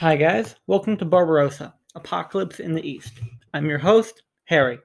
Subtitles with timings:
[0.00, 0.54] Hi, guys.
[0.68, 3.14] Welcome to Barbarossa Apocalypse in the East.
[3.52, 4.78] I'm your host, Harry.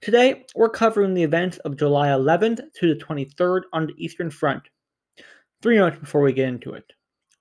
[0.00, 4.64] Today, we're covering the events of July 11th to the 23rd on the Eastern Front.
[5.62, 6.82] Three notes before we get into it.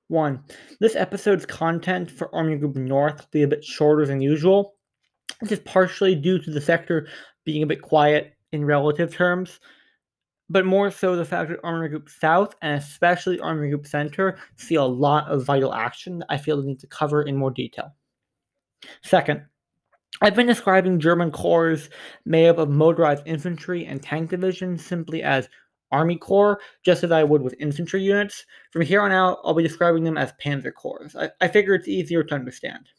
[0.09, 0.43] One,
[0.79, 4.75] this episode's content for Army Group North will be a bit shorter than usual.
[5.41, 7.07] This is partially due to the sector
[7.43, 9.59] being a bit quiet in relative terms,
[10.49, 14.75] but more so the fact that Army Group South and especially Army Group Center see
[14.75, 17.93] a lot of vital action that I feel we need to cover in more detail.
[19.03, 19.43] Second,
[20.21, 21.89] I've been describing German corps
[22.25, 25.49] made up of motorized infantry and tank divisions simply as
[25.91, 28.45] Army Corps, just as I would with infantry units.
[28.71, 31.09] From here on out, I'll be describing them as Panzer Corps.
[31.17, 32.89] I, I figure it's easier to understand.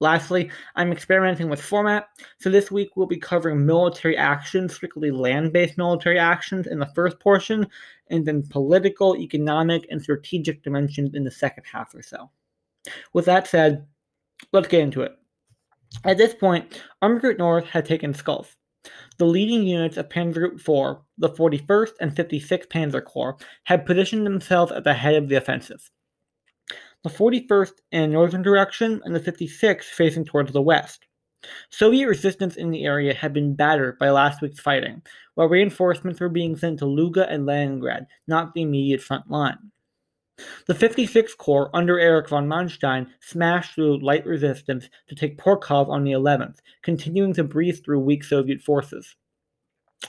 [0.00, 5.54] Lastly, I'm experimenting with format, so this week we'll be covering military actions, strictly land
[5.54, 7.66] based military actions, in the first portion,
[8.10, 12.30] and then political, economic, and strategic dimensions in the second half or so.
[13.14, 13.86] With that said,
[14.52, 15.12] let's get into it.
[16.04, 18.54] At this point, Army Group North had taken Pskov.
[19.16, 24.26] The leading units of Panzer Group 4, the 41st and 56th Panzer Corps, had positioned
[24.26, 25.90] themselves at the head of the offensive
[27.04, 31.06] the 41st in a northern direction, and the 56th facing towards the west.
[31.70, 35.02] Soviet resistance in the area had been battered by last week's fighting,
[35.34, 39.70] while reinforcements were being sent to Luga and Leningrad, not the immediate front line.
[40.66, 46.04] The 56th Corps under Erich von Manstein smashed through light resistance to take Porkhov on
[46.04, 49.16] the 11th, continuing to breeze through weak Soviet forces.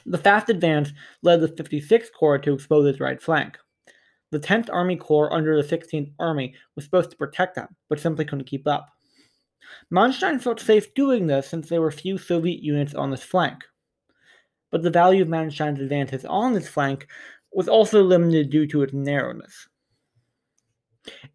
[0.05, 0.91] The fast advance
[1.23, 3.57] led the 56th Corps to expose its right flank.
[4.31, 8.25] The 10th Army Corps under the 16th Army was supposed to protect them, but simply
[8.25, 8.89] couldn't keep up.
[9.91, 13.63] Manstein felt safe doing this since there were few Soviet units on this flank.
[14.71, 17.07] But the value of Manstein's advances on this flank
[17.53, 19.67] was also limited due to its narrowness.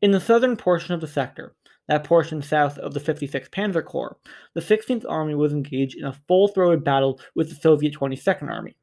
[0.03, 1.55] In the southern portion of the sector,
[1.89, 4.17] that portion south of the 56th Panzer Corps,
[4.55, 8.77] the 16th Army was engaged in a full throated battle with the Soviet 22nd Army.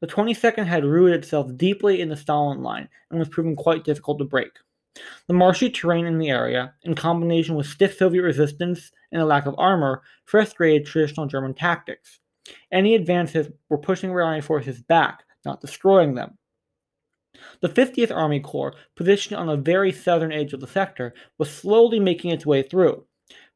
[0.00, 4.18] The 22nd had rooted itself deeply in the Stalin line and was proving quite difficult
[4.18, 4.52] to break.
[5.26, 9.46] The marshy terrain in the area, in combination with stiff Soviet resistance and a lack
[9.46, 12.20] of armor, frustrated traditional German tactics.
[12.70, 16.38] Any advances were pushing Allied forces back, not destroying them.
[17.60, 21.98] The 50th Army Corps, positioned on the very southern edge of the sector, was slowly
[21.98, 23.06] making its way through.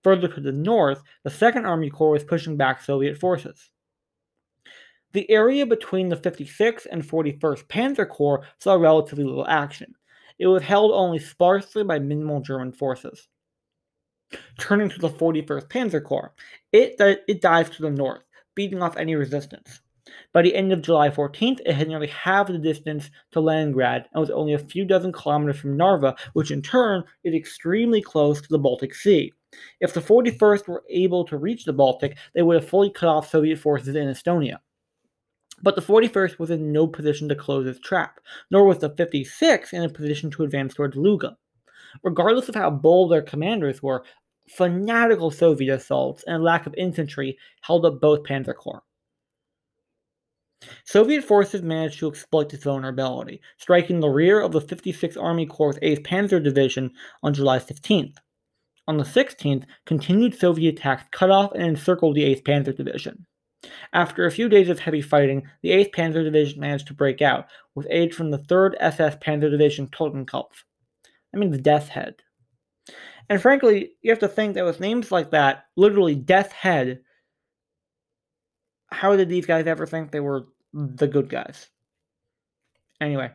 [0.03, 3.71] Further to the north, the 2nd Army Corps was pushing back Soviet forces.
[5.13, 9.95] The area between the 56th and 41st Panzer Corps saw relatively little action.
[10.39, 13.27] It was held only sparsely by minimal German forces.
[14.59, 16.35] Turning to the 41st Panzer Corps,
[16.73, 16.97] it,
[17.27, 18.23] it dives to the north,
[18.55, 19.81] beating off any resistance.
[20.33, 24.21] By the end of July 14th, it had nearly half the distance to Leningrad and
[24.21, 28.49] was only a few dozen kilometers from Narva, which in turn is extremely close to
[28.49, 29.33] the Baltic Sea.
[29.81, 33.31] If the 41st were able to reach the Baltic, they would have fully cut off
[33.31, 34.59] Soviet forces in Estonia.
[35.63, 38.21] But the 41st was in no position to close its trap,
[38.51, 41.37] nor was the 56th in a position to advance towards Luga.
[42.03, 44.05] Regardless of how bold their commanders were,
[44.49, 48.83] fanatical Soviet assaults and lack of infantry held up both Panzer Corps.
[50.85, 55.79] Soviet forces managed to exploit this vulnerability, striking the rear of the 56th Army Corps'
[55.83, 56.91] 8th Panzer Division
[57.23, 58.17] on July 15th.
[58.89, 63.27] On the 16th, continued Soviet attacks cut off and encircled the 8th Panzer Division.
[63.93, 67.47] After a few days of heavy fighting, the 8th Panzer Division managed to break out,
[67.75, 70.65] with aid from the 3rd SS Panzer Division Totenkopf.
[71.35, 72.17] I mean, the Death Head.
[73.29, 77.01] And frankly, you have to think that with names like that, literally Death Head,
[78.91, 81.69] how did these guys ever think they were the good guys?
[83.01, 83.31] Anyway,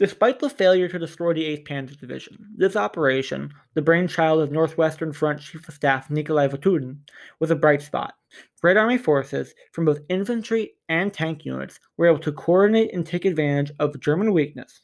[0.00, 5.12] Despite the failure to destroy the 8th Panzer Division, this operation, the brainchild of Northwestern
[5.12, 6.96] Front Chief of Staff Nikolai Vatutin,
[7.38, 8.14] was a bright spot.
[8.62, 13.24] Red Army forces from both infantry and tank units were able to coordinate and take
[13.24, 14.82] advantage of German weakness.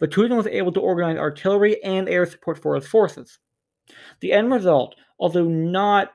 [0.00, 3.38] Vatutin was able to organize artillery and air support for his forces.
[4.20, 6.12] The end result, although not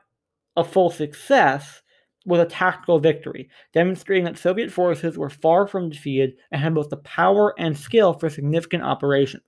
[0.56, 1.82] a full success,
[2.26, 6.90] was a tactical victory, demonstrating that Soviet forces were far from defeated and had both
[6.90, 9.44] the power and skill for significant operations.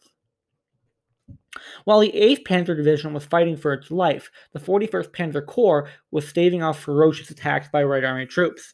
[1.83, 6.27] While the 8th Panzer Division was fighting for its life, the 41st Panzer Corps was
[6.27, 8.73] staving off ferocious attacks by Red Army troops.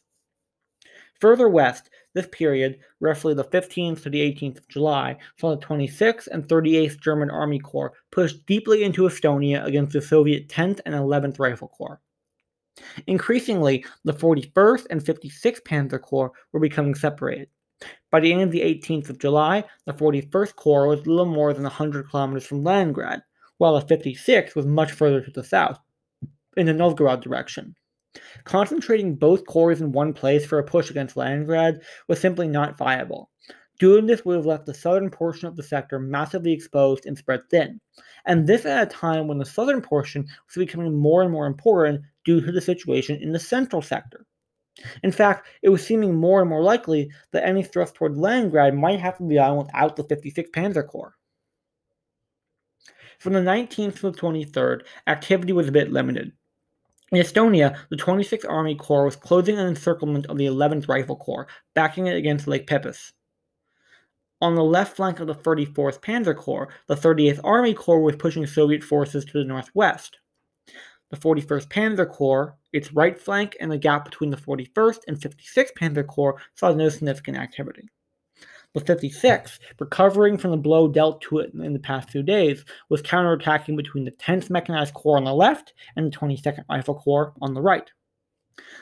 [1.20, 6.28] Further west, this period, roughly the 15th to the 18th of July, saw the 26th
[6.28, 11.38] and 38th German Army Corps push deeply into Estonia against the Soviet 10th and 11th
[11.40, 12.00] Rifle Corps.
[13.08, 17.48] Increasingly, the 41st and 56th Panzer Corps were becoming separated.
[18.10, 21.64] By the end of the 18th of July, the 41st Corps was little more than
[21.64, 23.22] 100 kilometers from Leningrad,
[23.58, 25.78] while the 56th was much further to the south,
[26.56, 27.74] in the Novgorod direction.
[28.44, 33.30] Concentrating both corps in one place for a push against Leningrad was simply not viable.
[33.78, 37.42] Doing this would have left the southern portion of the sector massively exposed and spread
[37.48, 37.80] thin,
[38.26, 42.00] and this at a time when the southern portion was becoming more and more important
[42.24, 44.26] due to the situation in the central sector.
[45.02, 49.00] In fact, it was seeming more and more likely that any thrust toward Leningrad might
[49.00, 51.14] have to be on without the 56th Panzer Corps.
[53.18, 56.32] From the 19th to the 23rd, activity was a bit limited.
[57.10, 61.48] In Estonia, the 26th Army Corps was closing an encirclement of the 11th Rifle Corps,
[61.74, 63.12] backing it against Lake Peipus.
[64.40, 68.46] On the left flank of the 34th Panzer Corps, the 38th Army Corps was pushing
[68.46, 70.18] Soviet forces to the northwest.
[71.10, 75.72] The 41st Panzer Corps, its right flank, and the gap between the 41st and 56th
[75.78, 77.88] Panzer Corps saw no significant activity.
[78.74, 83.00] The 56th, recovering from the blow dealt to it in the past few days, was
[83.00, 87.54] counterattacking between the 10th Mechanized Corps on the left and the 22nd Rifle Corps on
[87.54, 87.90] the right.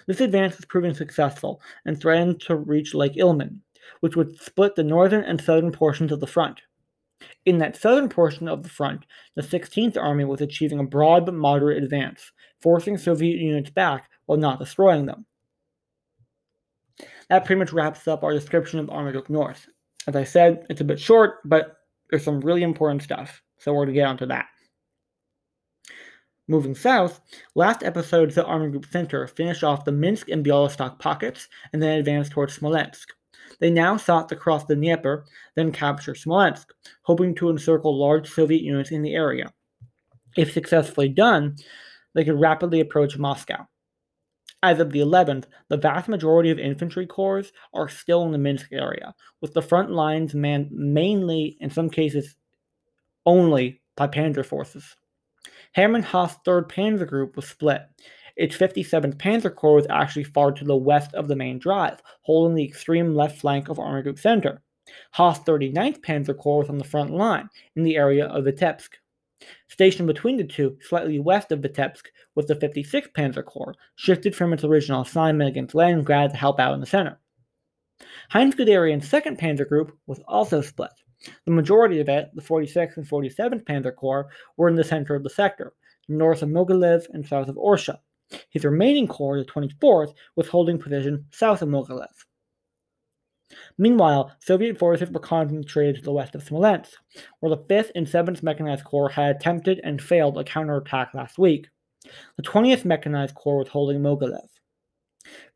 [0.06, 3.60] This advance was proving successful and threatened to reach Lake Ilmen,
[4.00, 6.60] which would split the northern and southern portions of the front.
[7.44, 11.34] In that southern portion of the front, the 16th Army was achieving a broad but
[11.34, 15.26] moderate advance, forcing Soviet units back while not destroying them.
[17.28, 19.66] That pretty much wraps up our description of Army Group North.
[20.06, 21.76] As I said, it's a bit short, but
[22.10, 24.46] there's some really important stuff, so we're going to get onto that.
[26.48, 27.20] Moving south,
[27.56, 31.98] last episode's the Army Group Center finished off the Minsk and Bialystok pockets and then
[31.98, 33.15] advanced towards Smolensk.
[33.60, 36.72] They now sought to cross the Dnieper, then capture Smolensk,
[37.02, 39.52] hoping to encircle large Soviet units in the area.
[40.36, 41.56] If successfully done,
[42.14, 43.66] they could rapidly approach Moscow.
[44.62, 48.72] As of the 11th, the vast majority of infantry corps are still in the Minsk
[48.72, 52.36] area, with the front lines manned mainly, in some cases,
[53.24, 54.96] only by panzer forces.
[55.74, 57.82] Hermann Hoth's 3rd Panzer Group was split.
[58.36, 62.54] Its 57th Panzer Corps was actually far to the west of the main drive, holding
[62.54, 64.62] the extreme left flank of Army Group Center.
[65.12, 68.90] Hoth's 39th Panzer Corps was on the front line, in the area of Vitebsk.
[69.68, 72.04] Stationed between the two, slightly west of Vitebsk,
[72.34, 76.74] was the 56th Panzer Corps, shifted from its original assignment against Leningrad to help out
[76.74, 77.18] in the center.
[78.28, 80.92] Heinz Guderian's 2nd Panzer Group was also split.
[81.46, 85.22] The majority of it, the 46th and 47th Panzer Corps, were in the center of
[85.22, 85.72] the sector,
[86.08, 87.98] north of Mogilev and south of Orsha.
[88.50, 92.08] His remaining corps, the 24th, was holding position south of Mogilev.
[93.78, 96.92] Meanwhile, Soviet forces were concentrated to the west of Smolensk,
[97.40, 101.68] where the 5th and 7th Mechanized Corps had attempted and failed a counterattack last week.
[102.36, 104.48] The 20th Mechanized Corps was holding Mogilev.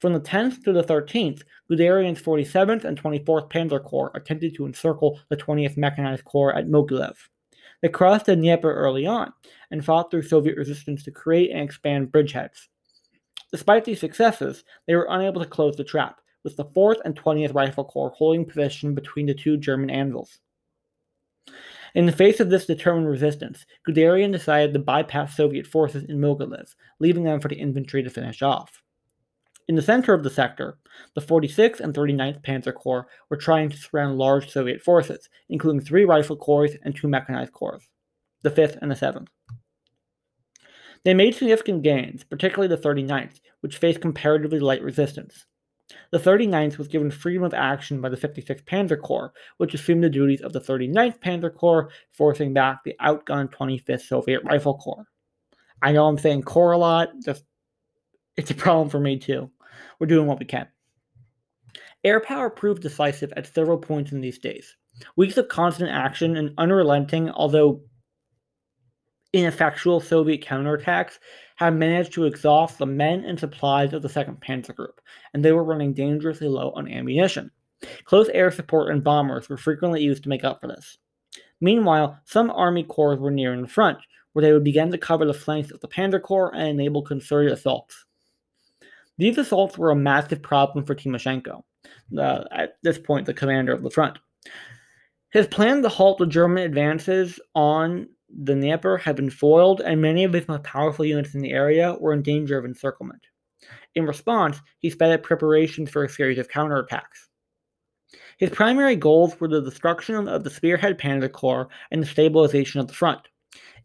[0.01, 5.21] From the 10th to the 13th, Guderian's 47th and 24th Panzer Corps attempted to encircle
[5.29, 7.17] the 20th Mechanized Corps at Mogilev.
[7.83, 9.33] They crossed the Dnieper early on
[9.71, 12.69] and fought through Soviet resistance to create and expand bridgeheads.
[13.51, 17.55] Despite these successes, they were unable to close the trap, with the 4th and 20th
[17.55, 20.39] Rifle Corps holding position between the two German anvils.
[21.95, 26.75] In the face of this determined resistance, Guderian decided to bypass Soviet forces in Mogilev,
[27.01, 28.83] leaving them for the infantry to finish off.
[29.71, 30.79] In the center of the sector,
[31.15, 36.05] the 46th and 39th Panzer Corps were trying to surround large Soviet forces, including three
[36.05, 37.79] rifle corps and two mechanized corps,
[38.43, 39.29] the 5th and the 7th.
[41.05, 45.47] They made significant gains, particularly the 39th, which faced comparatively light resistance.
[46.11, 50.11] The 39th was given freedom of action by the 56th Panzer Corps, which assumed the
[50.11, 55.07] duties of the 39th Panzer Corps, forcing back the outgunned 25th Soviet Rifle Corps.
[55.81, 57.45] I know I'm saying corps a lot, just
[58.37, 59.49] it's a problem for me too.
[60.01, 60.67] We're doing what we can.
[62.03, 64.75] Air power proved decisive at several points in these days.
[65.17, 67.83] Weeks of constant action and unrelenting, although
[69.33, 71.19] ineffectual Soviet counterattacks
[71.57, 75.01] had managed to exhaust the men and supplies of the 2nd Panzer Group,
[75.35, 77.51] and they were running dangerously low on ammunition.
[78.05, 80.99] Close air support and bombers were frequently used to make up for this.
[81.61, 83.99] Meanwhile, some army corps were nearing the front,
[84.33, 87.53] where they would begin to cover the flanks of the Panzer Corps and enable concerted
[87.53, 88.07] assaults.
[89.21, 91.63] These assaults were a massive problem for Timoshenko,
[92.19, 94.19] uh, at this point the commander of the front.
[95.31, 100.25] His plan to halt the German advances on the Dnieper had been foiled, and many
[100.25, 103.21] of his most powerful units in the area were in danger of encirclement.
[103.95, 107.29] In response, he sped up preparations for a series of counterattacks.
[108.39, 112.89] His primary goals were the destruction of the Spearhead Panzer Corps and the stabilization of
[112.89, 113.29] the front.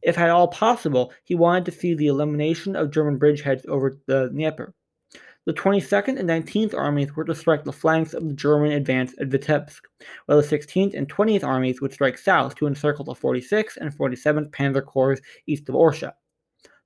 [0.02, 4.30] If at all possible, he wanted to see the elimination of German bridgeheads over the
[4.30, 4.74] Dnieper.
[5.46, 9.30] The 22nd and 19th Armies were to strike the flanks of the German advance at
[9.30, 9.82] Vitebsk,
[10.26, 14.50] while the 16th and 20th Armies would strike south to encircle the 46th and 47th
[14.50, 16.14] Panzer Corps east of Orsha.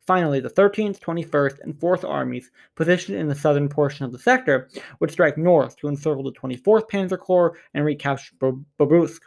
[0.05, 4.67] Finally, the 13th, 21st, and 4th Armies, positioned in the southern portion of the sector,
[4.99, 8.35] would strike north to encircle the 24th Panzer Corps and recapture
[8.77, 9.21] Bobruisk,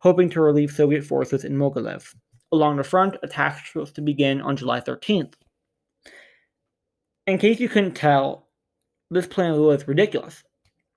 [0.00, 2.16] hoping to relieve Soviet forces in Mogilev.
[2.50, 5.34] Along the front, attacks were to begin on July 13th.
[7.28, 8.45] In case you couldn't tell,
[9.10, 10.42] this plan was ridiculous.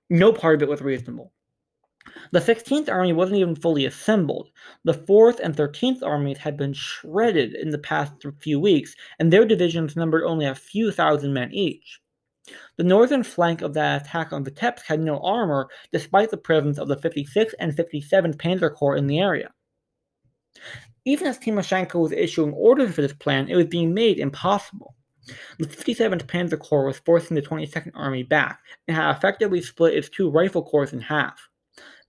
[0.08, 1.32] No part of it was reasonable.
[2.32, 4.50] The 16th Army wasn't even fully assembled.
[4.84, 9.44] The 4th and 13th Armies had been shredded in the past few weeks, and their
[9.44, 12.00] divisions numbered only a few thousand men each.
[12.76, 16.88] The northern flank of that attack on Vitebsk had no armor, despite the presence of
[16.88, 19.52] the 56th and 57th Panzer Corps in the area.
[21.04, 24.96] Even as Timoshenko was issuing orders for this plan, it was being made impossible.
[25.58, 30.08] The 57th Panzer Corps was forcing the 22nd Army back and had effectively split its
[30.08, 31.48] two rifle corps in half.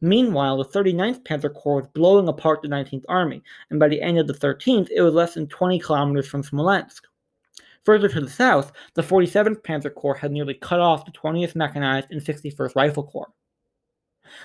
[0.01, 4.17] Meanwhile, the 39th Panzer Corps was blowing apart the 19th Army, and by the end
[4.17, 7.05] of the 13th, it was less than 20 kilometers from Smolensk.
[7.85, 12.07] Further to the south, the 47th Panzer Corps had nearly cut off the 20th Mechanized
[12.11, 13.31] and 61st Rifle Corps.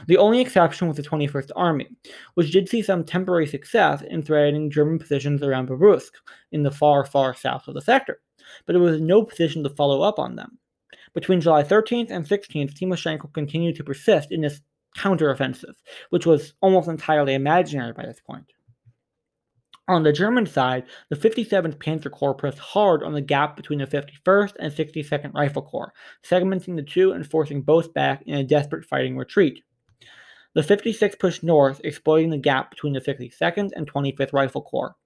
[0.06, 1.88] The only exception was the 21st Army,
[2.34, 6.10] which did see some temporary success in threatening German positions around Bobruisk
[6.52, 8.20] in the far, far south of the sector,
[8.66, 10.58] but it was in no position to follow up on them.
[11.14, 14.60] Between July 13th and 16th, Timoshenko continued to persist in this
[14.96, 15.74] counteroffensive,
[16.10, 18.52] which was almost entirely imaginary by this point.
[19.88, 23.86] On the German side, the 57th Panzer Corps pressed hard on the gap between the
[23.86, 25.92] 51st and 62nd Rifle Corps,
[26.24, 29.62] segmenting the two and forcing both back in a desperate fighting retreat.
[30.54, 34.96] The 56th pushed north, exploiting the gap between the 62nd and 25th Rifle Corps.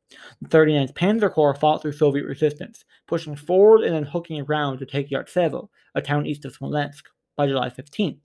[0.42, 4.86] The 39th Panzer Corps fought through Soviet resistance, pushing forward and then hooking around to
[4.86, 7.04] take Yartsevo, a town east of Smolensk,
[7.36, 8.24] by July 15th.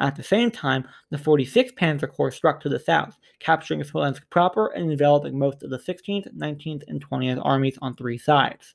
[0.00, 4.68] At the same time, the 46th Panzer Corps struck to the south, capturing Smolensk proper
[4.68, 8.74] and enveloping most of the 16th, 19th, and 20th armies on three sides.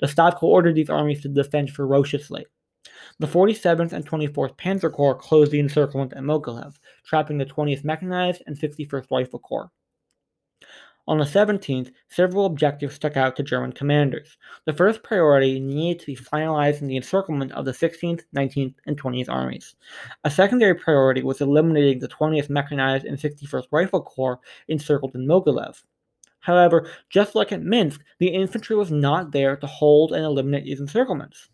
[0.00, 2.46] The Stavka ordered these armies to defend ferociously.
[3.20, 8.42] The 47th and 24th Panzer Corps closed the encirclement at Mogilev, trapping the 20th Mechanized
[8.46, 9.70] and 61st Rifle Corps.
[11.08, 14.36] On the 17th, several objectives stuck out to German commanders.
[14.66, 19.28] The first priority needed to be finalizing the encirclement of the 16th, 19th, and 20th
[19.28, 19.74] armies.
[20.22, 25.82] A secondary priority was eliminating the 20th Mechanized and 61st Rifle Corps encircled in Mogilev.
[26.38, 30.80] However, just like at Minsk, the infantry was not there to hold and eliminate these
[30.80, 31.48] encirclements.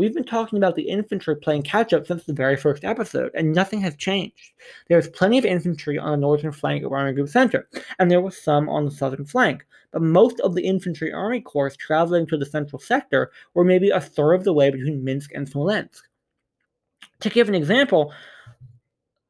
[0.00, 3.52] We've been talking about the infantry playing catch up since the very first episode, and
[3.52, 4.52] nothing has changed.
[4.88, 8.42] There's plenty of infantry on the northern flank of Army Group Center, and there was
[8.42, 12.46] some on the southern flank, but most of the infantry army corps traveling to the
[12.46, 16.02] central sector were maybe a third of the way between Minsk and Smolensk.
[17.20, 18.10] To give an example,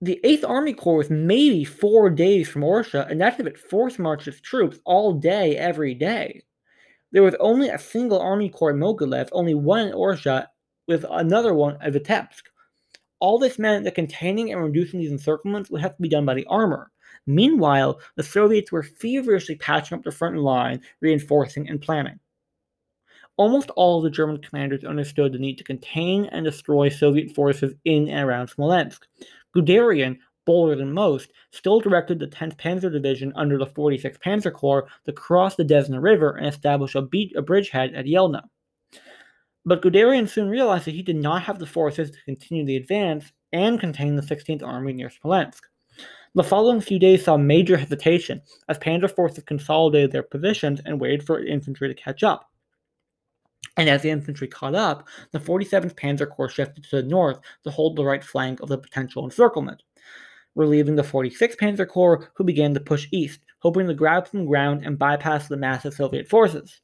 [0.01, 3.99] the 8th Army Corps was maybe four days from Orsha, and that's if it force
[3.99, 6.45] marches troops all day, every day.
[7.11, 10.47] There was only a single army corps in Mogilev, only one in Orsha,
[10.91, 12.43] with another one at Vitebsk.
[13.21, 16.35] All this meant that containing and reducing these encirclements would have to be done by
[16.35, 16.91] the armor.
[17.27, 22.19] Meanwhile, the Soviets were feverishly patching up the front line, reinforcing, and planning.
[23.37, 27.73] Almost all of the German commanders understood the need to contain and destroy Soviet forces
[27.85, 29.07] in and around Smolensk.
[29.57, 34.89] Guderian bolder than most, still directed the 10th Panzer Division under the 46th Panzer Corps
[35.05, 37.07] to cross the Desna River and establish a,
[37.37, 38.43] a bridgehead at Yelnya.
[39.67, 43.33] But Guderian soon realized that he did not have the forces to continue the advance
[43.53, 45.63] and contain the 16th Army near Smolensk.
[46.35, 51.27] The following few days saw major hesitation as Panzer forces consolidated their positions and waited
[51.27, 52.49] for infantry to catch up.
[53.77, 57.71] And as the infantry caught up, the 47th Panzer Corps shifted to the north to
[57.71, 59.83] hold the right flank of the potential encirclement
[60.55, 64.85] relieving the 46th Panzer Corps, who began to push east, hoping to grab some ground
[64.85, 66.81] and bypass the massive Soviet forces.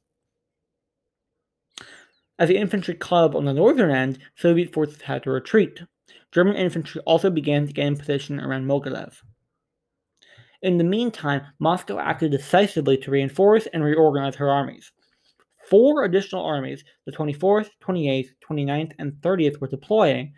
[2.39, 5.81] As the infantry up on the northern end, Soviet forces had to retreat.
[6.33, 9.23] German infantry also began to get in position around Mogilev.
[10.61, 14.93] In the meantime, Moscow acted decisively to reinforce and reorganize her armies.
[15.71, 20.35] Four additional armies, the 24th, 28th, 29th, and 30th, were deploying,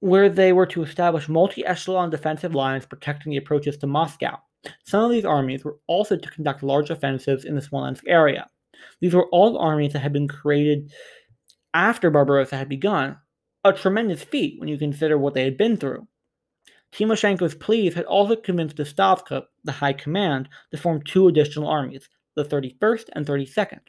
[0.00, 4.36] where they were to establish multi echelon defensive lines protecting the approaches to Moscow.
[4.84, 8.46] Some of these armies were also to conduct large offensives in the Smolensk area.
[9.00, 10.92] These were all armies that had been created
[11.74, 13.18] after Barbarossa had begun,
[13.64, 16.06] a tremendous feat when you consider what they had been through.
[16.92, 22.08] Timoshenko's pleas had also convinced the Stavka, the High Command, to form two additional armies,
[22.36, 23.80] the 31st and 32nd.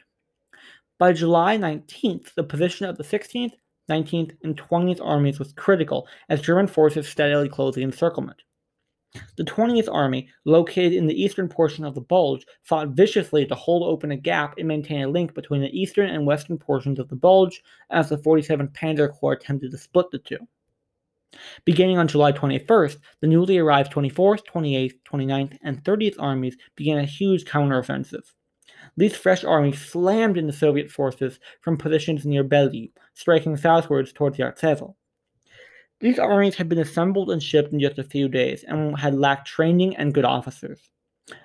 [0.98, 3.52] By July 19th, the position of the 16th,
[3.88, 8.42] 19th, and 20th Armies was critical as German forces steadily closed the encirclement.
[9.36, 13.82] The 20th Army, located in the eastern portion of the Bulge, fought viciously to hold
[13.82, 17.16] open a gap and maintain a link between the eastern and western portions of the
[17.16, 20.38] Bulge as the 47th Panzer Corps attempted to split the two.
[21.64, 27.04] Beginning on July 21st, the newly arrived 24th, 28th, 29th, and 30th armies began a
[27.04, 28.32] huge counteroffensive.
[28.96, 34.94] These fresh armies slammed into Soviet forces from positions near Bely, striking southwards towards Yartsevo.
[36.00, 39.48] These armies had been assembled and shipped in just a few days and had lacked
[39.48, 40.90] training and good officers.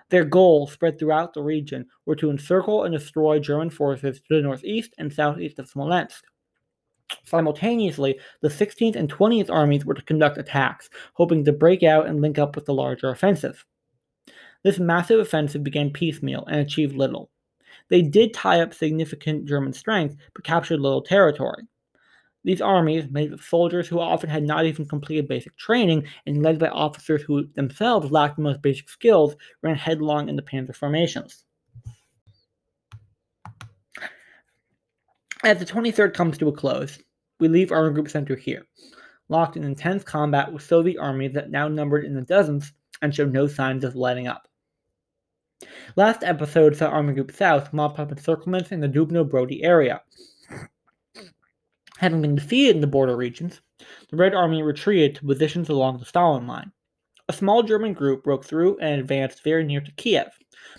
[0.09, 4.41] Their goal, spread throughout the region, were to encircle and destroy German forces to the
[4.41, 6.23] northeast and southeast of Smolensk.
[7.25, 12.21] Simultaneously, the 16th and 20th armies were to conduct attacks, hoping to break out and
[12.21, 13.65] link up with the larger offensive.
[14.63, 17.29] This massive offensive began piecemeal and achieved little.
[17.89, 21.63] They did tie up significant German strength, but captured little territory.
[22.43, 26.59] These armies, made of soldiers who often had not even completed basic training and led
[26.59, 31.45] by officers who themselves lacked the most basic skills, ran headlong into panzer formations.
[35.43, 36.99] As the 23rd comes to a close,
[37.39, 38.63] we leave Army Group Center here,
[39.29, 42.71] locked in intense combat with Soviet armies that now numbered in the dozens
[43.01, 44.47] and showed no signs of letting up.
[45.95, 50.01] Last episode saw Army Group South mop up encirclements in the Dubno Brody area.
[52.03, 53.61] Having been defeated in the border regions,
[54.09, 56.69] the Red Army retreated to positions along the Stalin Line.
[57.29, 60.27] A small German group broke through and advanced very near to Kiev,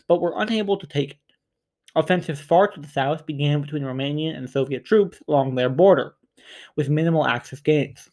[0.06, 1.16] but were unable to take it.
[1.96, 6.14] Offensives far to the south began between Romanian and Soviet troops along their border,
[6.76, 8.10] with minimal Axis gains.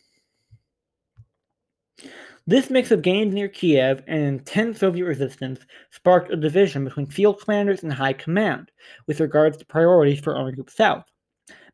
[2.47, 7.41] This mix of gains near Kiev and intense Soviet resistance sparked a division between field
[7.41, 8.71] commanders and high command
[9.05, 11.03] with regards to priorities for Army Group South.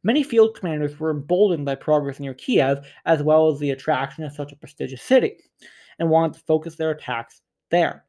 [0.08, 4.32] Many field commanders were emboldened by progress near Kiev as well as the attraction of
[4.32, 5.36] such a prestigious city
[6.00, 7.42] and wanted to focus their attacks
[7.72, 8.06] there.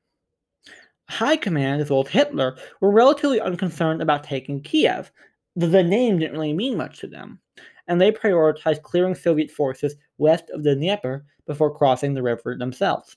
[1.10, 5.10] High Command, as well as Hitler, were relatively unconcerned about taking Kiev.
[5.56, 7.40] The name didn't really mean much to them,
[7.88, 13.16] and they prioritized clearing Soviet forces west of the Dnieper before crossing the river themselves.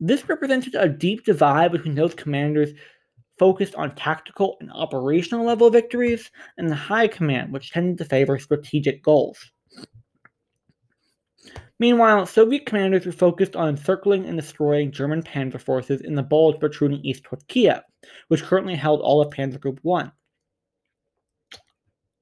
[0.00, 2.72] This represented a deep divide between those commanders
[3.42, 8.38] focused on tactical and operational level victories and the High Command, which tended to favor
[8.38, 9.50] strategic goals.
[11.80, 16.60] Meanwhile, Soviet commanders were focused on encircling and destroying German panzer forces in the bulge
[16.60, 17.80] protruding east toward Kiev,
[18.28, 20.12] which currently held all of Panzer Group 1.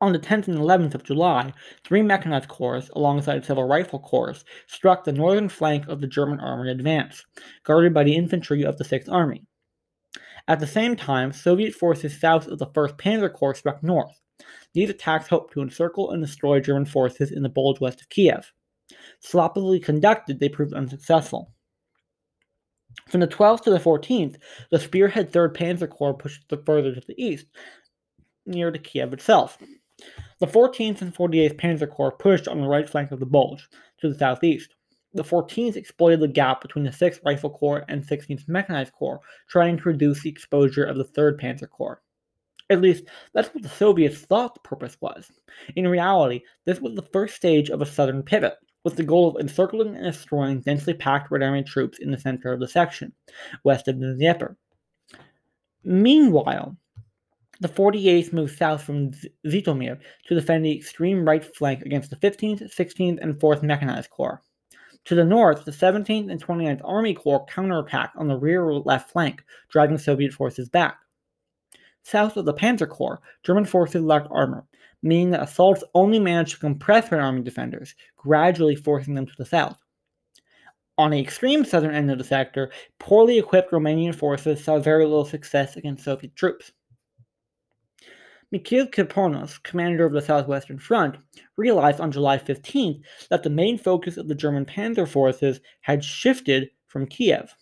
[0.01, 1.53] On the 10th and 11th of July,
[1.85, 6.69] three mechanized corps, alongside several rifle corps, struck the northern flank of the German armored
[6.69, 7.23] advance,
[7.65, 9.45] guarded by the infantry of the Sixth Army.
[10.51, 14.21] At the same time, Soviet forces south of the 1st Panzer Corps struck north.
[14.75, 18.53] These attacks hoped to encircle and destroy German forces in the bulge west of Kiev
[19.21, 21.53] sloppily conducted, they proved unsuccessful.
[23.09, 24.37] From the 12th to the 14th,
[24.71, 27.47] the Spearhead 3rd Panzer Corps pushed further to the east,
[28.47, 29.59] near to Kiev itself.
[30.41, 33.69] The 14th and 48th Panzer Corps pushed on the right flank of the Bulge,
[34.01, 34.75] to the southeast.
[35.13, 39.77] The 14th exploited the gap between the 6th Rifle Corps and 16th Mechanized Corps, trying
[39.77, 42.01] to reduce the exposure of the 3rd Panzer Corps.
[42.71, 45.29] At least, that's what the Soviets thought the purpose was.
[45.75, 49.41] In reality, this was the first stage of a southern pivot, with the goal of
[49.41, 53.13] encircling and destroying densely packed Red Army troops in the center of the section,
[53.65, 54.57] west of the Dnieper.
[55.83, 56.77] Meanwhile,
[57.59, 59.11] the 48th moved south from
[59.45, 64.41] Zhytomyr to defend the extreme right flank against the 15th, 16th, and 4th Mechanized Corps.
[65.07, 69.43] To the north, the 17th and 29th Army Corps counterattacked on the rear left flank,
[69.69, 70.99] driving Soviet forces back.
[72.03, 74.65] South of the Panzer Corps, German forces lacked armor,
[75.03, 79.45] meaning that assaults only managed to compress Red Army defenders, gradually forcing them to the
[79.45, 79.79] south.
[80.99, 85.25] On the extreme southern end of the sector, poorly equipped Romanian forces saw very little
[85.25, 86.73] success against Soviet troops.
[88.53, 91.17] Mikhail Kirponos, commander of the Southwestern Front,
[91.57, 96.71] realized on July 15th that the main focus of the German panzer forces had shifted
[96.89, 97.55] from Kiev.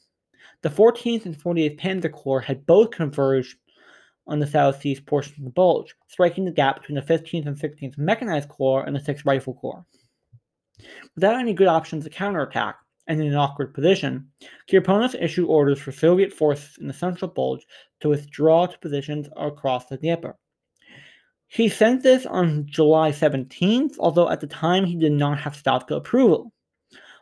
[0.62, 3.58] The 14th and 48th Panzer Corps had both converged
[4.26, 7.98] on the southeast portion of the bulge, striking the gap between the 15th and 16th
[7.98, 9.84] Mechanized Corps and the 6th Rifle Corps.
[11.14, 14.28] Without any good options to counterattack, and in an awkward position,
[14.70, 17.66] Kirponos issued orders for Soviet forces in the central bulge
[18.00, 20.36] to withdraw to positions across the Dnieper.
[21.48, 25.96] He sent this on July 17th, although at the time he did not have Stavka
[25.96, 26.52] approval.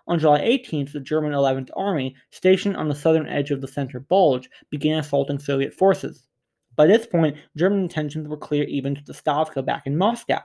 [0.08, 4.00] On July 18th, the German 11th Army, stationed on the southern edge of the center
[4.00, 6.26] bulge, began assaulting Soviet forces.
[6.74, 10.40] By this point, German intentions were clear even to the Stavka back in Moscow.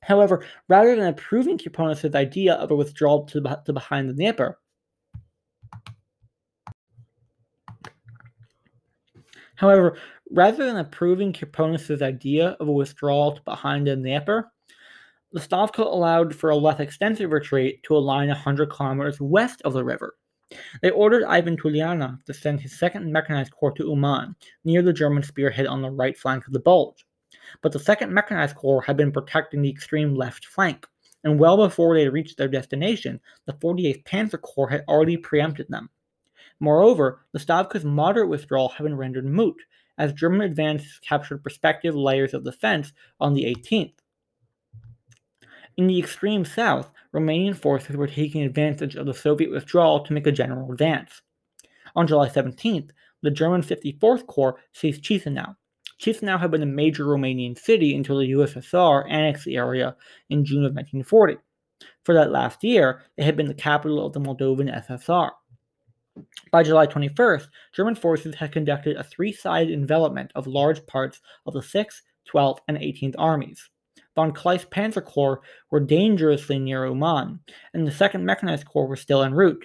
[0.00, 4.58] However, rather than approving Kirponos' idea of a withdrawal to, to behind the Dnieper,
[9.60, 9.98] However,
[10.30, 14.50] rather than approving Kirponos' idea of a withdrawal to behind the Dnieper,
[15.32, 19.72] the Stavka allowed for a less extensive retreat to a line 100 kilometers west of
[19.72, 20.16] the river.
[20.82, 25.22] They ordered Ivan Tyulenev to send his second mechanized corps to Uman, near the German
[25.22, 27.06] spearhead on the right flank of the Bulge.
[27.62, 30.86] But the second mechanized corps had been protecting the extreme left flank,
[31.22, 35.90] and well before they reached their destination, the 48th Panzer Corps had already preempted them.
[36.58, 39.56] Moreover, the Stavka's moderate withdrawal had been rendered moot,
[40.00, 43.92] as German advances captured prospective layers of defense on the 18th.
[45.76, 50.26] In the extreme south, Romanian forces were taking advantage of the Soviet withdrawal to make
[50.26, 51.20] a general advance.
[51.94, 52.90] On July 17th,
[53.22, 55.54] the German 54th Corps seized Chisinau.
[56.00, 59.96] Chisinau had been a major Romanian city until the USSR annexed the area
[60.30, 61.36] in June of 1940.
[62.04, 65.30] For that last year, it had been the capital of the Moldovan SSR.
[66.50, 71.54] By July 21st, German forces had conducted a three sided envelopment of large parts of
[71.54, 73.70] the 6th, 12th, and 18th armies.
[74.16, 77.40] Von Kleist's Panzer Corps were dangerously near Uman,
[77.72, 79.64] and the 2nd Mechanized Corps were still en route.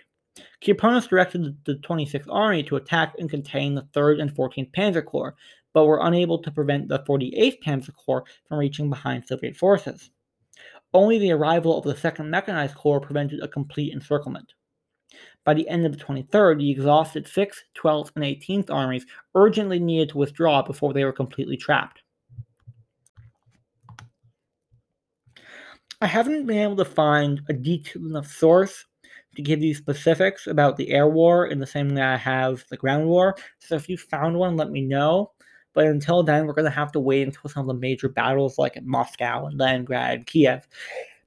[0.61, 5.35] Kirponos directed the 26th Army to attack and contain the 3rd and 14th Panzer Corps,
[5.73, 10.11] but were unable to prevent the 48th Panzer Corps from reaching behind Soviet forces.
[10.93, 14.53] Only the arrival of the 2nd Mechanized Corps prevented a complete encirclement.
[15.45, 19.05] By the end of the 23rd, the exhausted 6th, 12th, and 18th armies
[19.35, 22.01] urgently needed to withdraw before they were completely trapped.
[26.01, 28.85] I haven't been able to find a detailed enough source
[29.35, 32.77] to give you specifics about the air war in the same way I have the
[32.77, 33.35] ground war.
[33.59, 35.31] So if you found one, let me know.
[35.73, 38.57] But until then, we're going to have to wait until some of the major battles
[38.57, 40.67] like at Moscow and Leningrad Kiev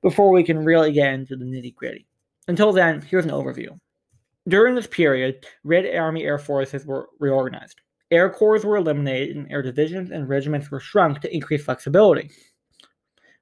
[0.02, 2.06] before we can really get into the nitty gritty.
[2.48, 3.78] Until then, here's an overview.
[4.48, 7.82] During this period, Red Army Air Forces were reorganized.
[8.10, 12.30] Air Corps were eliminated and air divisions and regiments were shrunk to increase flexibility.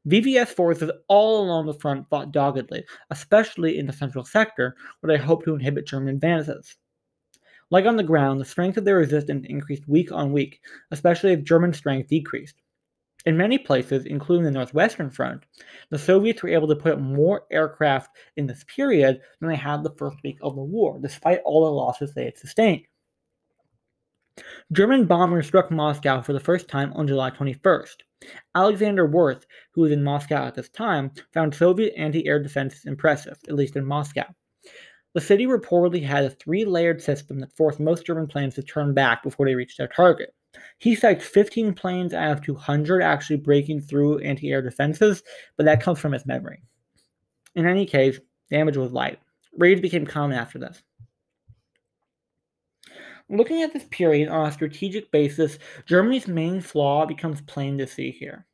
[0.08, 5.22] VVS forces all along the front fought doggedly, especially in the central sector, where they
[5.22, 6.76] hoped to inhibit German advances.
[7.70, 11.42] Like on the ground, the strength of their resistance increased week on week, especially as
[11.42, 12.62] German strength decreased.
[13.26, 15.46] In many places, including the Northwestern Front,
[15.90, 19.94] the Soviets were able to put more aircraft in this period than they had the
[19.98, 22.86] first week of the war, despite all the losses they had sustained.
[24.72, 27.96] German bombers struck Moscow for the first time on July 21st.
[28.54, 33.38] Alexander Werth, who was in Moscow at this time, found Soviet anti air defenses impressive,
[33.48, 34.26] at least in Moscow.
[35.14, 38.94] The city reportedly had a three layered system that forced most German planes to turn
[38.94, 40.32] back before they reached their target.
[40.78, 45.22] He cites 15 planes out of 200 actually breaking through anti air defenses,
[45.56, 46.62] but that comes from his memory.
[47.54, 49.18] In any case, damage was light.
[49.56, 50.82] Raids became common after this.
[53.28, 58.10] Looking at this period on a strategic basis, Germany's main flaw becomes plain to see
[58.10, 58.46] here.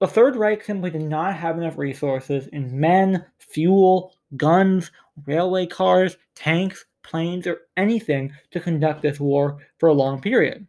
[0.00, 4.90] The Third Reich simply did not have enough resources in men, fuel, guns,
[5.26, 10.66] railway cars, tanks, planes, or anything to conduct this war for a long period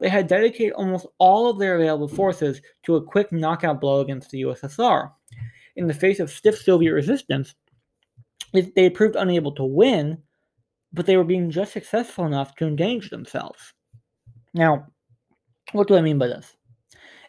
[0.00, 4.30] they had dedicated almost all of their available forces to a quick knockout blow against
[4.30, 5.10] the USSR.
[5.76, 7.54] In the face of stiff Soviet resistance,
[8.52, 10.22] they proved unable to win,
[10.92, 13.74] but they were being just successful enough to endanger themselves.
[14.54, 14.86] Now,
[15.72, 16.56] what do I mean by this?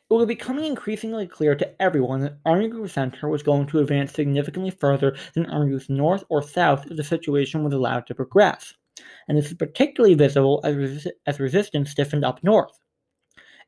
[0.10, 4.14] It was becoming increasingly clear to everyone that Army Group Center was going to advance
[4.14, 8.74] significantly further than Army Group North or South if the situation was allowed to progress
[9.28, 12.78] and this is particularly visible as, as resistance stiffened up north.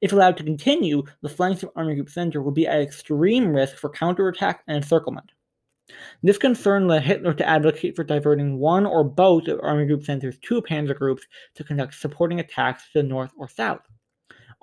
[0.02, 3.78] If allowed to continue, the flanks of Army Group Center would be at extreme risk
[3.78, 5.32] for counterattack and encirclement.
[6.24, 10.40] This concern led Hitler to advocate for diverting one or both of Army Group Center's
[10.40, 11.24] two panzer groups
[11.56, 13.82] to conduct supporting attacks to the north or south.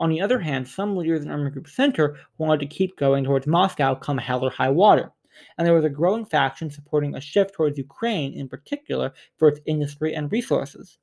[0.00, 3.46] On the other hand, some leaders in Army Group Center wanted to keep going towards
[3.46, 5.12] Moscow come hell or high water
[5.56, 9.60] and there was a growing faction supporting a shift towards Ukraine in particular for its
[9.66, 10.98] industry and resources.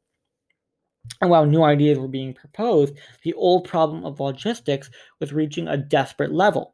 [1.21, 5.77] And while new ideas were being proposed, the old problem of logistics was reaching a
[5.77, 6.73] desperate level.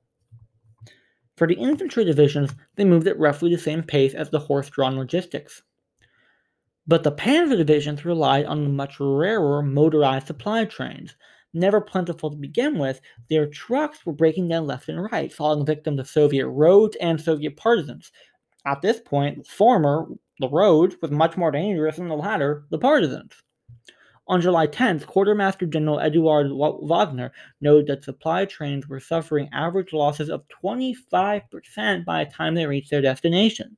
[1.38, 4.97] For the infantry divisions, they moved at roughly the same pace as the horse drawn
[4.97, 5.63] logistics.
[6.88, 11.15] But the panzer divisions relied on the much rarer motorized supply trains,
[11.54, 15.98] never plentiful to begin with, their trucks were breaking down left and right, falling victim
[15.98, 18.12] to Soviet roads and Soviet partisans.
[18.66, 20.06] At this point, the former,
[20.40, 23.34] the roads, was much more dangerous than the latter, the partisans.
[24.28, 30.30] On July 10th, Quartermaster General Eduard Wagner noted that supply trains were suffering average losses
[30.30, 33.76] of 25% by the time they reached their destination.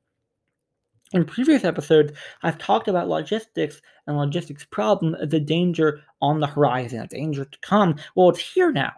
[1.13, 7.01] In previous episodes, I've talked about logistics and logistics problem a danger on the horizon,
[7.01, 7.97] a danger to come.
[8.15, 8.93] Well, it's here now.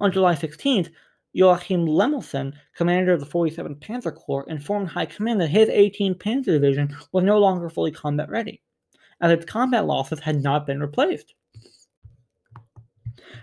[0.00, 0.90] On July 16th,
[1.32, 6.44] Joachim Lemelsen, commander of the 47th Panzer Corps, informed High Command that his 18th Panzer
[6.44, 8.62] Division was no longer fully combat ready,
[9.20, 11.34] as its combat losses had not been replaced.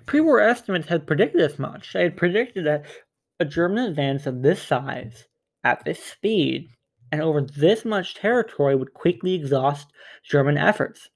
[0.06, 1.92] Pre war estimates had predicted as much.
[1.92, 2.86] They had predicted that
[3.42, 5.26] a German advance of this size,
[5.64, 6.70] at this speed,
[7.12, 9.92] and over this much territory would quickly exhaust
[10.24, 11.10] German efforts.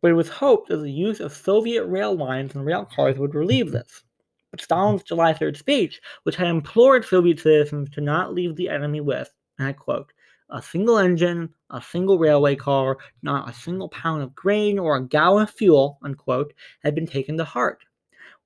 [0.00, 3.34] But it was hoped that the use of Soviet rail lines and rail cars would
[3.34, 4.04] relieve this.
[4.50, 9.00] But Stalin's July 3rd speech, which had implored Soviet citizens to not leave the enemy
[9.00, 10.12] with, and I quote,
[10.50, 15.04] a single engine, a single railway car, not a single pound of grain or a
[15.04, 17.84] gallon of fuel, unquote, had been taken to heart.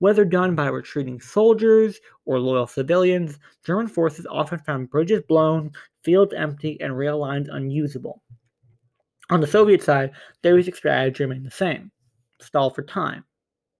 [0.01, 5.71] Whether done by retreating soldiers or loyal civilians, German forces often found bridges blown,
[6.05, 8.23] fields empty, and rail lines unusable.
[9.31, 10.13] On the Soviet side,
[10.43, 11.91] their basic strategy remained the same
[12.41, 13.25] stall for time.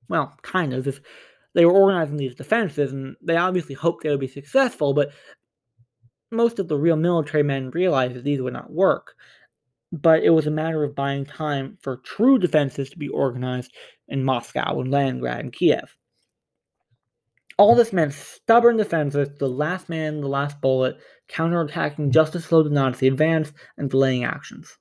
[0.09, 0.87] Well, kind of.
[0.87, 1.01] If
[1.55, 5.13] they were organizing these defenses, and they obviously hoped they would be successful, but
[6.31, 9.15] most of the real military men realized that these would not work.
[9.93, 13.75] But it was a matter of buying time for true defenses to be organized
[14.09, 15.95] in Moscow and Leningrad and Kiev.
[17.63, 20.97] All this meant stubborn defenses, the last man, the last bullet,
[21.29, 24.79] counterattacking just to slow the Nazi advance, and delaying actions.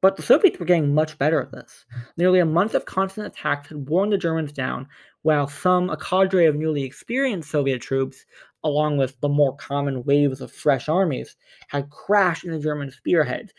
[0.00, 1.84] But the Soviets were getting much better at this.
[2.16, 4.88] Nearly a month of constant attacks had worn the Germans down,
[5.20, 8.24] while some, a cadre of newly experienced Soviet troops,
[8.62, 11.36] along with the more common waves of fresh armies,
[11.68, 13.52] had crashed into German spearheads.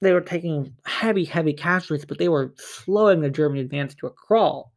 [0.00, 4.10] They were taking heavy, heavy casualties, but they were slowing the German advance to a
[4.10, 4.73] crawl.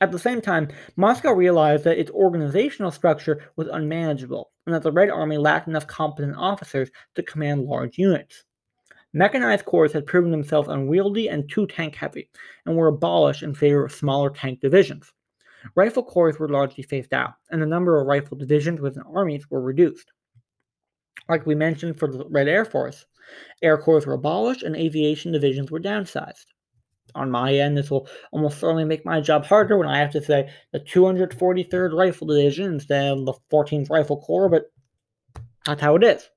[0.00, 4.92] At the same time, Moscow realized that its organizational structure was unmanageable and that the
[4.92, 8.44] Red Army lacked enough competent officers to command large units.
[9.12, 12.28] Mechanized corps had proven themselves unwieldy and too tank heavy,
[12.66, 15.12] and were abolished in favor of smaller tank divisions.
[15.76, 19.62] Rifle corps were largely phased out, and the number of rifle divisions within armies were
[19.62, 20.10] reduced.
[21.28, 23.06] Like we mentioned for the Red Air Force,
[23.62, 26.46] air corps were abolished and aviation divisions were downsized
[27.14, 30.22] on my end, this will almost certainly make my job harder when I have to
[30.22, 34.72] say the 243rd Rifle Division instead of the 14th Rifle Corps, but
[35.64, 36.28] that's how it is.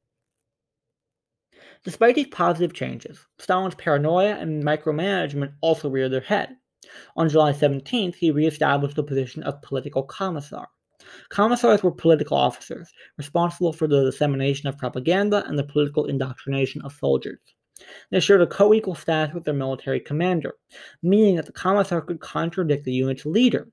[1.83, 6.57] Despite these positive changes, Stalin's paranoia and micromanagement also reared their head.
[7.15, 10.67] On July 17th, he reestablished the position of political commissar.
[11.29, 16.93] Commissars were political officers, responsible for the dissemination of propaganda and the political indoctrination of
[16.93, 17.39] soldiers.
[18.09, 20.55] They shared a co equal status with their military commander,
[21.01, 23.67] meaning that the commissar could contradict the unit's leader.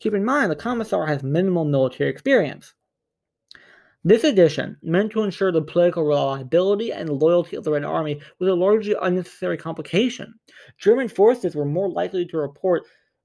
[0.00, 2.74] Keep in mind, the commissar has minimal military experience.
[4.06, 8.50] This addition, meant to ensure the political reliability and loyalty of the Red Army, was
[8.50, 10.34] a largely unnecessary complication.
[10.76, 12.82] German forces were more likely to report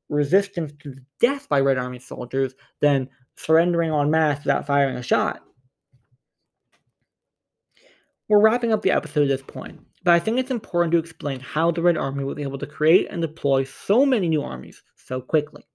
[0.07, 5.41] resistance to death by Red Army soldiers than surrendering en masse without firing a shot.
[8.29, 11.39] We're wrapping up the episode at this point, but I think it's important to explain
[11.39, 15.19] how the Red Army was able to create and deploy so many new armies so
[15.19, 15.67] quickly.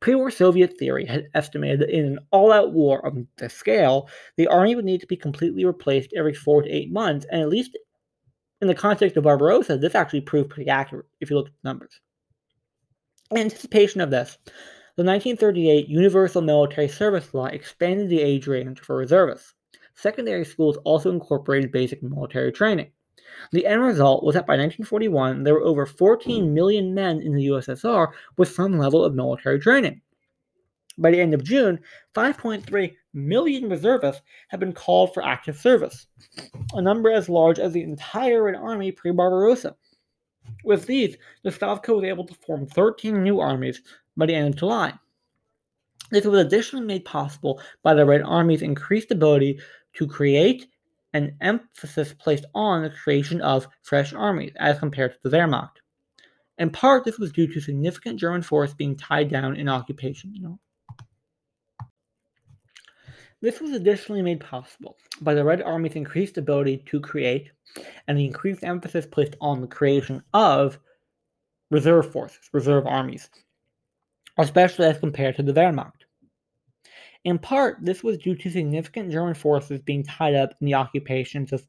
[0.00, 4.10] Pre war Soviet theory had estimated that in an all out war of this scale,
[4.36, 7.48] the army would need to be completely replaced every four to eight months, and at
[7.48, 7.78] least
[8.60, 11.68] in the context of Barbarossa, this actually proved pretty accurate if you look at the
[11.68, 11.98] numbers.
[13.30, 14.36] In anticipation of this,
[14.98, 19.54] the 1938 Universal Military Service Law expanded the age range for reservists
[20.00, 22.90] secondary schools also incorporated basic military training.
[23.52, 27.46] The end result was that by 1941, there were over 14 million men in the
[27.46, 30.00] USSR with some level of military training.
[30.98, 31.80] By the end of June,
[32.14, 36.06] 5.3 million reservists had been called for active service,
[36.74, 39.76] a number as large as the entire Red Army pre Barbarossa.
[40.64, 43.80] With these, the Stavka was able to form 13 new armies
[44.16, 44.92] by the end of July.
[46.10, 49.60] This was additionally made possible by the Red Army's increased ability
[49.94, 50.66] to create
[51.12, 55.80] an emphasis placed on the creation of fresh armies as compared to the Wehrmacht.
[56.58, 60.34] In part, this was due to significant German force being tied down in occupation.
[60.34, 60.58] You know.
[63.40, 67.50] This was additionally made possible by the Red Army's increased ability to create
[68.06, 70.78] and the increased emphasis placed on the creation of
[71.70, 73.30] reserve forces, reserve armies,
[74.36, 75.99] especially as compared to the Wehrmacht.
[77.24, 81.52] In part, this was due to significant German forces being tied up in the occupations
[81.52, 81.66] of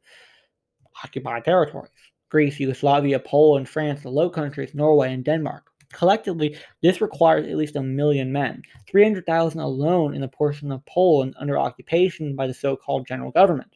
[1.03, 1.91] occupied territories.
[2.29, 5.65] Greece, Yugoslavia, Poland, France, the Low Countries, Norway, and Denmark.
[5.91, 11.35] Collectively, this requires at least a million men, 300,000 alone in the portion of Poland
[11.37, 13.75] under occupation by the so called general government.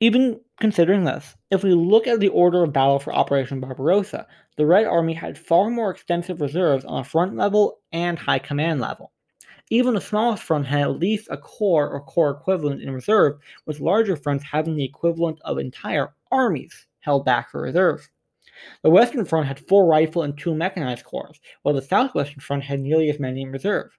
[0.00, 4.64] Even considering this, if we look at the order of battle for Operation Barbarossa, the
[4.64, 9.12] Red Army had far more extensive reserves on a front level and high command level.
[9.70, 13.78] Even the smallest front had at least a corps or corps equivalent in reserve, with
[13.78, 18.10] larger fronts having the equivalent of entire armies held back for reserve.
[18.82, 22.80] The Western Front had four rifle and two mechanized corps, while the Southwestern Front had
[22.80, 23.96] nearly as many in reserve.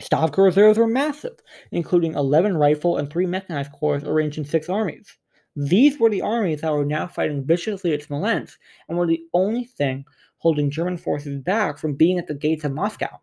[0.00, 1.38] Stavka reserves were massive,
[1.72, 5.18] including 11 rifle and 3 mechanized corps arranged in six armies.
[5.56, 9.64] These were the armies that were now fighting viciously at Smolensk and were the only
[9.64, 10.04] thing
[10.38, 13.20] holding German forces back from being at the gates of Moscow.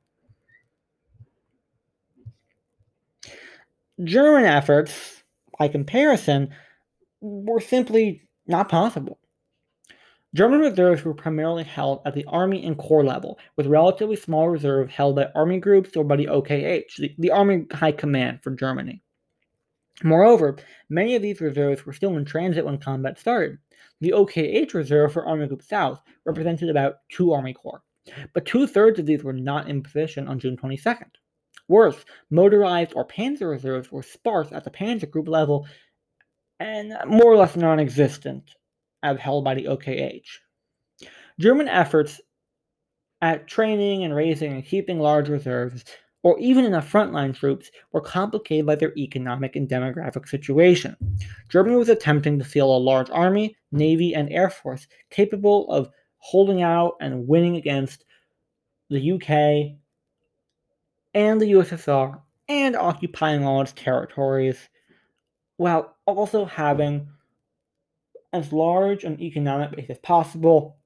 [4.03, 5.23] German efforts,
[5.57, 6.49] by comparison,
[7.21, 9.19] were simply not possible.
[10.35, 14.93] German reserves were primarily held at the Army and Corps level, with relatively small reserves
[14.93, 19.01] held by Army groups or by the OKH, the, the Army High Command for Germany.
[20.03, 20.57] Moreover,
[20.89, 23.57] many of these reserves were still in transit when combat started.
[24.01, 27.81] The OKH reserve for Army Group South represented about two Army Corps,
[28.33, 31.09] but two thirds of these were not in position on June 22nd.
[31.69, 35.67] Worse, motorized or panzer reserves were sparse at the Panzer Group level
[36.59, 38.51] and more or less non existent
[39.03, 40.25] as held by the OKH.
[41.39, 42.19] German efforts
[43.21, 45.85] at training and raising and keeping large reserves,
[46.23, 50.97] or even enough frontline troops, were complicated by their economic and demographic situation.
[51.49, 56.61] Germany was attempting to field a large army, navy, and air force capable of holding
[56.61, 58.05] out and winning against
[58.89, 59.78] the UK
[61.13, 64.69] and the USSR and occupying all its territories
[65.57, 67.07] while also having
[68.33, 70.77] as large an economic base as possible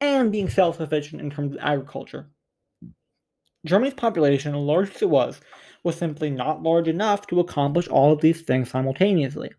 [0.00, 2.28] and being self sufficient in terms of agriculture.
[3.66, 5.40] Germany's population, large as it was,
[5.82, 9.50] was simply not large enough to accomplish all of these things simultaneously.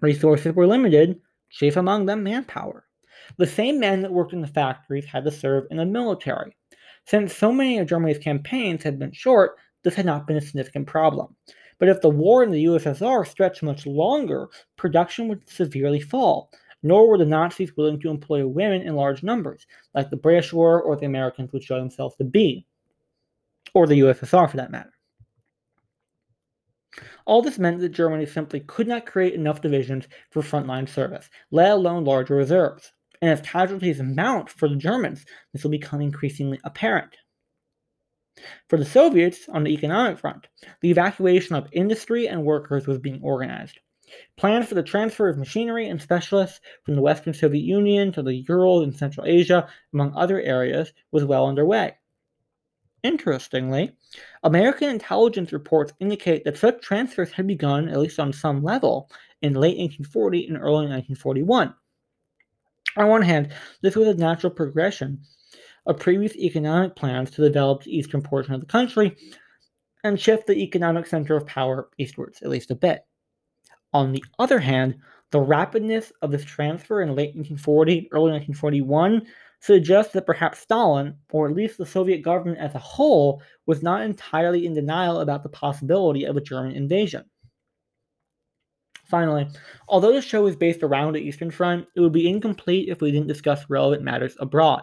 [0.00, 2.84] Resources were limited, chief among them manpower.
[3.36, 6.56] The same men that worked in the factories had to serve in the military.
[7.06, 10.86] Since so many of Germany's campaigns had been short, this had not been a significant
[10.86, 11.36] problem.
[11.78, 16.50] But if the war in the USSR stretched much longer, production would severely fall,
[16.82, 20.80] nor were the Nazis willing to employ women in large numbers, like the British were
[20.80, 22.66] or the Americans would show themselves to be,
[23.74, 24.92] or the USSR for that matter.
[27.26, 31.72] All this meant that Germany simply could not create enough divisions for frontline service, let
[31.72, 32.93] alone larger reserves.
[33.24, 37.16] And as casualties mount for the Germans, this will become increasingly apparent.
[38.68, 40.46] For the Soviets, on the economic front,
[40.82, 43.78] the evacuation of industry and workers was being organized.
[44.36, 48.44] Plans for the transfer of machinery and specialists from the Western Soviet Union to the
[48.46, 51.94] Urals and Central Asia, among other areas, was well underway.
[53.02, 53.96] Interestingly,
[54.42, 59.10] American intelligence reports indicate that such transfers had begun, at least on some level,
[59.40, 61.74] in late 1840 and early 1941.
[62.96, 63.52] On one hand,
[63.82, 65.20] this was a natural progression
[65.86, 69.16] of previous economic plans to develop the eastern portion of the country
[70.04, 73.04] and shift the economic center of power eastwards, at least a bit.
[73.92, 74.96] On the other hand,
[75.30, 79.26] the rapidness of this transfer in late 1940, early 1941
[79.60, 84.02] suggests that perhaps Stalin, or at least the Soviet government as a whole, was not
[84.02, 87.24] entirely in denial about the possibility of a German invasion.
[89.04, 89.46] Finally,
[89.88, 93.12] although the show is based around the Eastern Front, it would be incomplete if we
[93.12, 94.82] didn't discuss relevant matters abroad.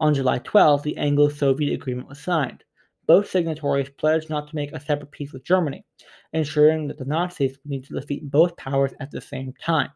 [0.00, 2.64] On July 12, the Anglo Soviet Agreement was signed.
[3.06, 5.84] Both signatories pledged not to make a separate peace with Germany,
[6.32, 9.90] ensuring that the Nazis would need to defeat both powers at the same time.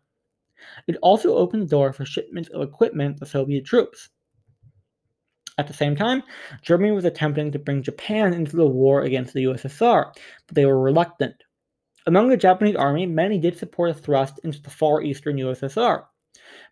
[0.87, 4.11] It also opened the door for shipments of equipment to Soviet troops.
[5.57, 6.23] At the same time,
[6.63, 10.13] Germany was attempting to bring Japan into the war against the USSR,
[10.47, 11.43] but they were reluctant.
[12.07, 16.05] Among the Japanese army, many did support a thrust into the far eastern USSR.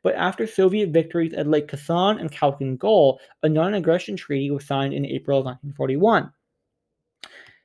[0.03, 4.65] But after Soviet victories at Lake Khasan and Khalkhin Gol, a non aggression treaty was
[4.65, 6.33] signed in April 1941.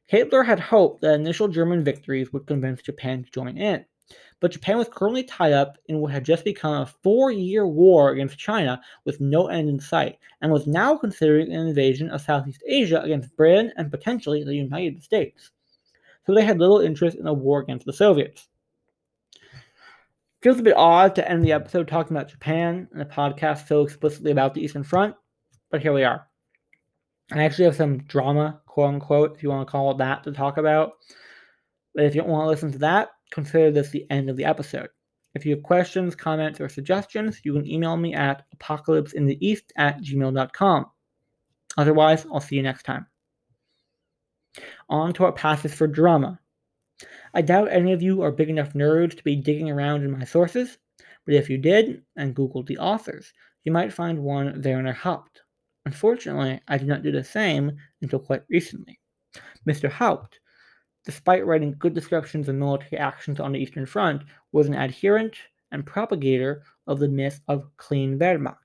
[0.05, 3.86] Hitler had hoped that initial German victories would convince Japan to join in.
[4.41, 8.12] But Japan was currently tied up in what had just become a four year war
[8.12, 12.62] against China with no end in sight, and was now considering an invasion of Southeast
[12.68, 15.51] Asia against Britain and potentially the United States.
[16.32, 18.47] So they had little interest in a war against the Soviets.
[20.41, 23.82] Feels a bit odd to end the episode talking about Japan and a podcast so
[23.82, 25.13] explicitly about the Eastern Front,
[25.71, 26.25] but here we are.
[27.34, 30.32] I actually have some drama, quote unquote, if you want to call it that, to
[30.32, 30.93] talk about.
[31.93, 34.45] But if you don't want to listen to that, consider this the end of the
[34.45, 34.88] episode.
[35.36, 40.86] If you have questions, comments, or suggestions, you can email me at apocalypseintheeast at gmail.com.
[41.77, 43.05] Otherwise, I'll see you next time.
[44.89, 46.39] On to our passes for drama.
[47.34, 50.26] I doubt any of you are big enough nerds to be digging around in my
[50.26, 50.78] sources,
[51.26, 53.32] but if you did and Googled the authors,
[53.64, 55.41] you might find one Werner Haupt.
[55.86, 58.99] Unfortunately, I did not do the same until quite recently.
[59.68, 59.89] Mr.
[59.89, 60.39] Haupt,
[61.06, 65.36] despite writing good descriptions of military actions on the Eastern Front, was an adherent
[65.72, 68.61] and propagator of the myth of clean Wehrmacht.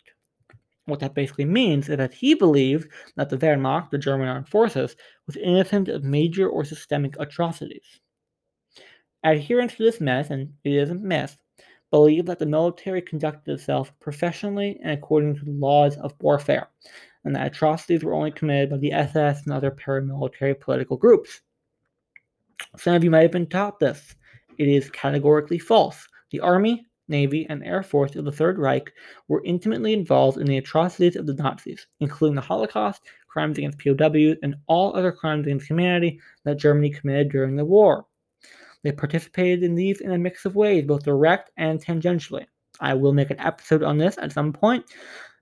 [0.87, 4.97] What that basically means is that he believed that the Wehrmacht, the German armed forces,
[5.27, 8.01] was innocent of major or systemic atrocities.
[9.25, 11.37] Adherents to this myth, and it is a myth,
[11.91, 16.69] believe that the military conducted itself professionally and according to the laws of warfare,
[17.25, 21.41] and that atrocities were only committed by the SS and other paramilitary political groups.
[22.77, 24.15] Some of you might have been taught this.
[24.59, 26.07] It is categorically false.
[26.31, 28.93] The Army, Navy, and Air Force of the Third Reich
[29.29, 34.39] were intimately involved in the atrocities of the Nazis, including the Holocaust, crimes against POWs,
[34.43, 38.07] and all other crimes against humanity that Germany committed during the war.
[38.83, 42.47] They participated in these in a mix of ways, both direct and tangentially.
[42.81, 44.85] I will make an episode on this at some point,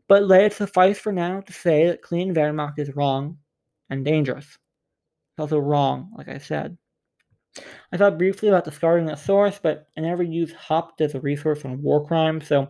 [0.08, 3.38] but let it suffice for now to say that clean Wehrmacht is wrong
[3.90, 4.46] and dangerous.
[4.46, 6.76] It's also wrong, like I said.
[7.92, 11.64] I thought briefly about discarding that source, but I never used Haupt as a resource
[11.64, 12.68] on war crimes, so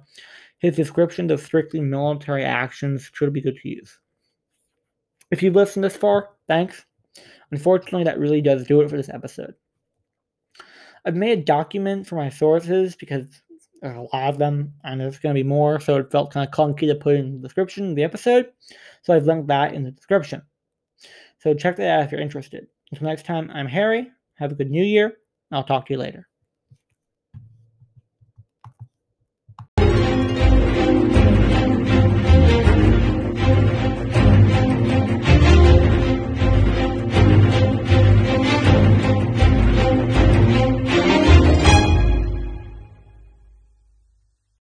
[0.58, 3.98] his descriptions of strictly military actions should be good to use.
[5.30, 6.84] If you've listened this far, thanks.
[7.50, 9.54] Unfortunately, that really does do it for this episode.
[11.04, 13.26] I've made a document for my sources because
[13.80, 16.46] there's a lot of them and there's going to be more, so it felt kind
[16.46, 18.50] of clunky to put in the description of the episode.
[19.02, 20.42] So I've linked that in the description.
[21.38, 22.66] So check that out if you're interested.
[22.90, 24.10] Until next time, I'm Harry.
[24.36, 25.16] Have a good new year.
[25.50, 26.28] I'll talk to you later.